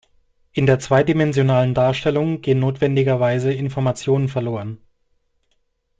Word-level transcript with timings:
In 0.51 0.65
der 0.65 0.79
zweidimensionalen 0.79 1.75
Darstellung 1.75 2.41
gehen 2.41 2.57
notwendigerweise 2.57 3.53
Informationen 3.53 4.29
verloren. 4.29 4.79